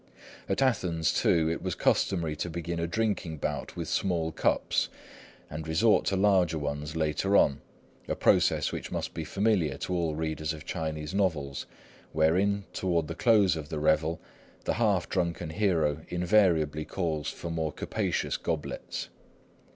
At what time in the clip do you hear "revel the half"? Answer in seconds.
13.79-15.07